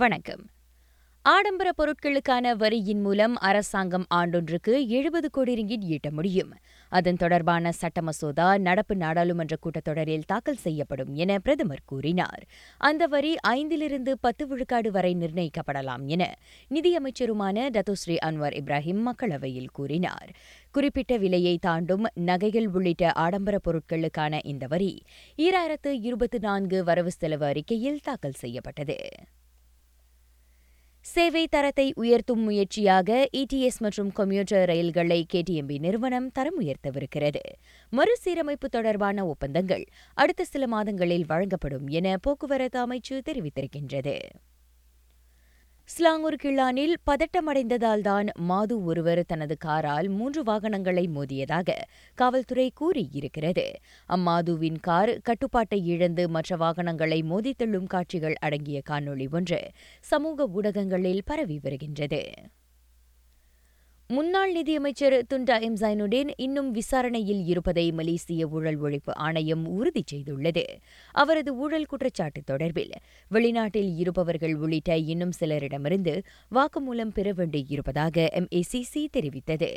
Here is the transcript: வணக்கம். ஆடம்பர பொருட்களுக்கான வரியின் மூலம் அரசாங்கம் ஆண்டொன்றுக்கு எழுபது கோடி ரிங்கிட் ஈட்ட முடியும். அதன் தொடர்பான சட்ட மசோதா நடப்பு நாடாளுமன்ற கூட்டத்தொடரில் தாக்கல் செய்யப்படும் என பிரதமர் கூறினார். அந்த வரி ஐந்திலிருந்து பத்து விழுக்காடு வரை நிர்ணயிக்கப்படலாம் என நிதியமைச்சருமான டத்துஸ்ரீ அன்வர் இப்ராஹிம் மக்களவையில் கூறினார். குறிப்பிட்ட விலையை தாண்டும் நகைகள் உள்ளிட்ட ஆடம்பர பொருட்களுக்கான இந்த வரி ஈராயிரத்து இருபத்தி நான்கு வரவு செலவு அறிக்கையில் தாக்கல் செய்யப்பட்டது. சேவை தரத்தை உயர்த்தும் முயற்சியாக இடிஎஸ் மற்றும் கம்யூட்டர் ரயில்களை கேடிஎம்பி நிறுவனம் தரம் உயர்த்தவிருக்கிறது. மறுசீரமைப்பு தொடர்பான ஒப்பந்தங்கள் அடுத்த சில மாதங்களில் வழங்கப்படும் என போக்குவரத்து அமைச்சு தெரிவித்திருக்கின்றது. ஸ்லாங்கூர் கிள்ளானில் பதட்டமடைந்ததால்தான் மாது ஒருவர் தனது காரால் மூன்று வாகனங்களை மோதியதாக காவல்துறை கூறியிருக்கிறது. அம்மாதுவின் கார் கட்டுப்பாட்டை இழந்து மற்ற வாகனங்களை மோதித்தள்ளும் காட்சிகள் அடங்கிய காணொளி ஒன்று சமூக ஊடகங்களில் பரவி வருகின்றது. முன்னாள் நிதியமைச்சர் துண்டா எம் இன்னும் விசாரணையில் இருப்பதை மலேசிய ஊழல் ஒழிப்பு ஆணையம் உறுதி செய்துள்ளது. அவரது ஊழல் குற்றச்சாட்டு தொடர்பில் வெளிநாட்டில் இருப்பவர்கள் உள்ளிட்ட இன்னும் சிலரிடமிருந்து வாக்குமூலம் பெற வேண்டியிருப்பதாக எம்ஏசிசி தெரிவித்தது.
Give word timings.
வணக்கம். 0.00 0.46
ஆடம்பர 1.22 1.70
பொருட்களுக்கான 1.78 2.56
வரியின் 2.56 3.00
மூலம் 3.00 3.36
அரசாங்கம் 3.36 4.06
ஆண்டொன்றுக்கு 4.14 4.86
எழுபது 4.86 5.30
கோடி 5.30 5.54
ரிங்கிட் 5.54 5.80
ஈட்ட 5.80 6.10
முடியும். 6.10 6.52
அதன் 6.88 7.16
தொடர்பான 7.16 7.72
சட்ட 7.72 8.02
மசோதா 8.02 8.58
நடப்பு 8.58 8.96
நாடாளுமன்ற 8.96 9.56
கூட்டத்தொடரில் 9.60 10.22
தாக்கல் 10.26 10.56
செய்யப்படும் 10.56 11.14
என 11.14 11.38
பிரதமர் 11.38 11.82
கூறினார். 11.84 12.42
அந்த 12.78 13.06
வரி 13.06 13.36
ஐந்திலிருந்து 13.48 14.12
பத்து 14.20 14.46
விழுக்காடு 14.46 14.90
வரை 14.90 15.16
நிர்ணயிக்கப்படலாம் 15.16 16.04
என 16.04 16.38
நிதியமைச்சருமான 16.70 17.68
டத்துஸ்ரீ 17.70 18.16
அன்வர் 18.26 18.56
இப்ராஹிம் 18.60 19.02
மக்களவையில் 19.06 19.72
கூறினார். 19.72 20.30
குறிப்பிட்ட 20.70 21.16
விலையை 21.16 21.58
தாண்டும் 21.58 22.04
நகைகள் 22.14 22.66
உள்ளிட்ட 22.66 23.12
ஆடம்பர 23.12 23.58
பொருட்களுக்கான 23.64 24.38
இந்த 24.44 24.66
வரி 24.66 25.02
ஈராயிரத்து 25.36 25.98
இருபத்தி 26.02 26.38
நான்கு 26.38 26.84
வரவு 26.84 27.10
செலவு 27.10 27.46
அறிக்கையில் 27.46 28.00
தாக்கல் 28.02 28.40
செய்யப்பட்டது. 28.44 28.98
சேவை 31.12 31.46
தரத்தை 31.46 31.92
உயர்த்தும் 31.96 32.42
முயற்சியாக 32.42 33.28
இடிஎஸ் 33.36 33.78
மற்றும் 33.78 34.10
கம்யூட்டர் 34.12 34.64
ரயில்களை 34.68 35.26
கேடிஎம்பி 35.34 35.76
நிறுவனம் 35.78 36.26
தரம் 36.32 36.58
உயர்த்தவிருக்கிறது. 36.60 37.42
மறுசீரமைப்பு 37.92 38.68
தொடர்பான 38.68 39.26
ஒப்பந்தங்கள் 39.26 39.84
அடுத்த 40.14 40.44
சில 40.44 40.66
மாதங்களில் 40.66 41.24
வழங்கப்படும் 41.26 41.88
என 41.88 42.16
போக்குவரத்து 42.16 42.80
அமைச்சு 42.86 43.16
தெரிவித்திருக்கின்றது. 43.28 44.16
ஸ்லாங்கூர் 45.98 46.36
கிள்ளானில் 46.42 46.94
பதட்டமடைந்ததால்தான் 47.06 48.28
மாது 48.38 48.84
ஒருவர் 48.84 49.24
தனது 49.26 49.56
காரால் 49.56 50.08
மூன்று 50.08 50.42
வாகனங்களை 50.42 51.10
மோதியதாக 51.16 51.70
காவல்துறை 52.14 52.72
கூறியிருக்கிறது. 52.80 53.74
அம்மாதுவின் 54.08 54.76
கார் 54.80 55.20
கட்டுப்பாட்டை 55.22 55.86
இழந்து 55.86 56.28
மற்ற 56.28 56.56
வாகனங்களை 56.56 57.22
மோதித்தள்ளும் 57.22 57.86
காட்சிகள் 57.86 58.34
அடங்கிய 58.34 58.82
காணொளி 58.90 59.30
ஒன்று 59.30 59.70
சமூக 60.00 60.46
ஊடகங்களில் 60.46 61.22
பரவி 61.24 61.58
வருகின்றது. 61.62 62.32
முன்னாள் 64.10 64.52
நிதியமைச்சர் 64.52 65.26
துண்டா 65.34 65.60
எம் 65.60 65.76
இன்னும் 66.36 66.70
விசாரணையில் 66.70 67.44
இருப்பதை 67.44 67.92
மலேசிய 67.92 68.46
ஊழல் 68.46 68.82
ஒழிப்பு 68.82 69.12
ஆணையம் 69.14 69.66
உறுதி 69.66 70.02
செய்துள்ளது. 70.12 70.64
அவரது 71.12 71.56
ஊழல் 71.56 71.86
குற்றச்சாட்டு 71.86 72.42
தொடர்பில் 72.50 72.94
வெளிநாட்டில் 73.30 73.96
இருப்பவர்கள் 73.96 74.54
உள்ளிட்ட 74.54 74.96
இன்னும் 74.96 75.30
சிலரிடமிருந்து 75.40 76.22
வாக்குமூலம் 76.54 77.12
பெற 77.12 77.32
வேண்டியிருப்பதாக 77.32 78.28
எம்ஏசிசி 78.34 79.06
தெரிவித்தது. 79.12 79.72